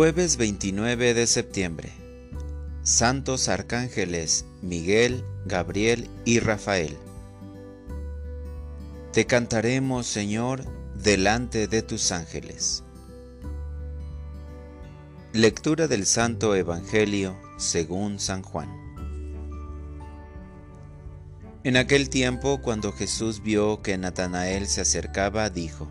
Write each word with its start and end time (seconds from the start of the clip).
Jueves 0.00 0.38
29 0.38 1.12
de 1.12 1.26
septiembre. 1.26 1.92
Santos 2.82 3.50
Arcángeles 3.50 4.46
Miguel, 4.62 5.22
Gabriel 5.44 6.08
y 6.24 6.40
Rafael. 6.40 6.96
Te 9.12 9.26
cantaremos, 9.26 10.06
Señor, 10.06 10.64
delante 10.94 11.68
de 11.68 11.82
tus 11.82 12.12
ángeles. 12.12 12.82
Lectura 15.34 15.86
del 15.86 16.06
Santo 16.06 16.56
Evangelio 16.56 17.36
según 17.58 18.20
San 18.20 18.40
Juan. 18.40 18.70
En 21.62 21.76
aquel 21.76 22.08
tiempo, 22.08 22.62
cuando 22.62 22.90
Jesús 22.92 23.42
vio 23.42 23.82
que 23.82 23.98
Natanael 23.98 24.66
se 24.66 24.80
acercaba, 24.80 25.50
dijo, 25.50 25.90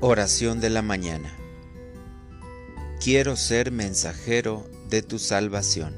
Oración 0.00 0.60
de 0.60 0.68
la 0.68 0.82
mañana. 0.82 1.34
Quiero 3.02 3.34
ser 3.34 3.72
mensajero 3.72 4.68
de 4.90 5.00
tu 5.00 5.18
salvación. 5.18 5.94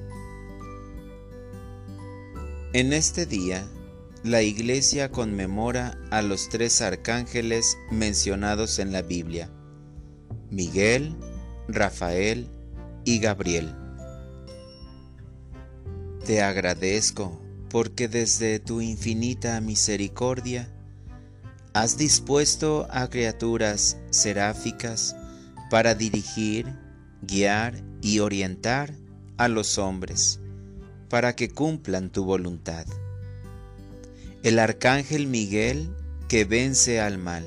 En 2.72 2.92
este 2.92 3.26
día, 3.26 3.66
la 4.22 4.42
Iglesia 4.42 5.10
conmemora 5.10 5.98
a 6.12 6.22
los 6.22 6.48
tres 6.48 6.80
arcángeles 6.80 7.76
mencionados 7.90 8.78
en 8.78 8.92
la 8.92 9.02
Biblia, 9.02 9.50
Miguel, 10.48 11.16
Rafael 11.66 12.48
y 13.04 13.18
Gabriel. 13.18 13.74
Te 16.24 16.40
agradezco 16.40 17.42
porque 17.68 18.06
desde 18.06 18.60
tu 18.60 18.80
infinita 18.80 19.60
misericordia 19.60 20.72
Has 21.74 21.98
dispuesto 21.98 22.86
a 22.90 23.08
criaturas 23.08 23.98
seráficas 24.10 25.14
para 25.70 25.94
dirigir, 25.94 26.66
guiar 27.22 27.82
y 28.00 28.20
orientar 28.20 28.94
a 29.36 29.48
los 29.48 29.76
hombres, 29.76 30.40
para 31.10 31.36
que 31.36 31.50
cumplan 31.50 32.10
tu 32.10 32.24
voluntad. 32.24 32.86
El 34.42 34.58
arcángel 34.58 35.26
Miguel 35.26 35.90
que 36.28 36.44
vence 36.44 37.00
al 37.00 37.18
mal, 37.18 37.46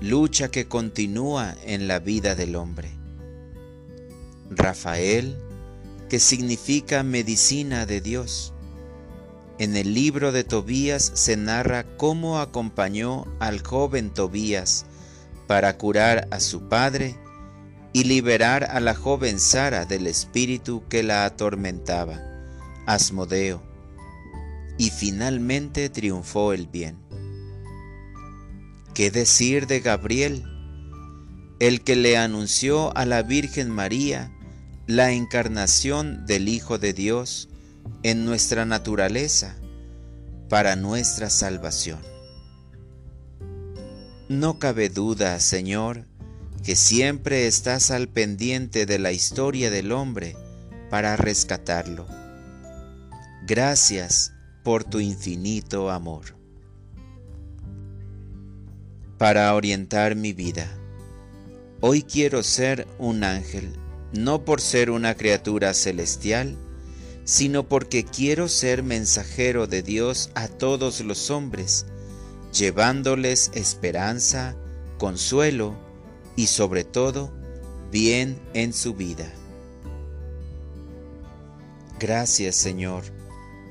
lucha 0.00 0.50
que 0.50 0.66
continúa 0.66 1.54
en 1.64 1.86
la 1.86 1.98
vida 1.98 2.34
del 2.34 2.56
hombre. 2.56 2.90
Rafael, 4.50 5.36
que 6.08 6.18
significa 6.18 7.02
medicina 7.02 7.84
de 7.84 8.00
Dios, 8.00 8.53
en 9.58 9.76
el 9.76 9.94
libro 9.94 10.32
de 10.32 10.44
Tobías 10.44 11.12
se 11.14 11.36
narra 11.36 11.84
cómo 11.96 12.40
acompañó 12.40 13.24
al 13.38 13.62
joven 13.62 14.10
Tobías 14.10 14.86
para 15.46 15.76
curar 15.76 16.26
a 16.30 16.40
su 16.40 16.68
padre 16.68 17.16
y 17.92 18.04
liberar 18.04 18.64
a 18.64 18.80
la 18.80 18.94
joven 18.94 19.38
Sara 19.38 19.84
del 19.84 20.08
espíritu 20.08 20.82
que 20.88 21.04
la 21.04 21.24
atormentaba, 21.24 22.20
Asmodeo, 22.86 23.62
y 24.78 24.90
finalmente 24.90 25.88
triunfó 25.88 26.52
el 26.52 26.66
bien. 26.66 26.98
¿Qué 28.94 29.12
decir 29.12 29.68
de 29.68 29.80
Gabriel, 29.80 30.44
el 31.60 31.82
que 31.82 31.94
le 31.94 32.16
anunció 32.16 32.96
a 32.96 33.04
la 33.04 33.22
Virgen 33.22 33.70
María 33.70 34.32
la 34.86 35.12
encarnación 35.12 36.26
del 36.26 36.48
Hijo 36.48 36.78
de 36.78 36.92
Dios 36.92 37.48
en 38.02 38.24
nuestra 38.24 38.64
naturaleza 38.64 39.56
para 40.48 40.76
nuestra 40.76 41.30
salvación. 41.30 41.98
No 44.28 44.58
cabe 44.58 44.88
duda, 44.88 45.38
Señor, 45.40 46.06
que 46.62 46.76
siempre 46.76 47.46
estás 47.46 47.90
al 47.90 48.08
pendiente 48.08 48.86
de 48.86 48.98
la 48.98 49.12
historia 49.12 49.70
del 49.70 49.92
hombre 49.92 50.36
para 50.90 51.16
rescatarlo. 51.16 52.06
Gracias 53.46 54.32
por 54.62 54.84
tu 54.84 55.00
infinito 55.00 55.90
amor. 55.90 56.36
Para 59.18 59.54
orientar 59.54 60.16
mi 60.16 60.32
vida, 60.32 60.66
hoy 61.80 62.02
quiero 62.02 62.42
ser 62.42 62.88
un 62.98 63.24
ángel, 63.24 63.76
no 64.12 64.44
por 64.44 64.60
ser 64.60 64.90
una 64.90 65.14
criatura 65.14 65.74
celestial, 65.74 66.56
sino 67.24 67.68
porque 67.68 68.04
quiero 68.04 68.48
ser 68.48 68.82
mensajero 68.82 69.66
de 69.66 69.82
Dios 69.82 70.30
a 70.34 70.48
todos 70.48 71.00
los 71.00 71.30
hombres, 71.30 71.86
llevándoles 72.52 73.50
esperanza, 73.54 74.56
consuelo 74.98 75.74
y 76.36 76.46
sobre 76.46 76.84
todo 76.84 77.32
bien 77.90 78.38
en 78.52 78.72
su 78.72 78.94
vida. 78.94 79.30
Gracias 81.98 82.56
Señor, 82.56 83.04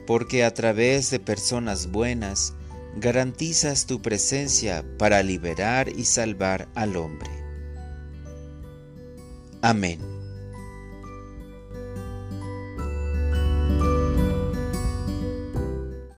porque 0.08 0.44
a 0.44 0.54
través 0.54 1.12
de 1.12 1.20
personas 1.20 1.92
buenas 1.92 2.54
garantizas 2.96 3.86
tu 3.86 4.02
presencia 4.02 4.84
para 4.98 5.22
liberar 5.24 5.90
y 5.90 6.06
salvar 6.06 6.68
al 6.76 6.96
hombre. 6.96 7.30
Amén. 9.62 10.13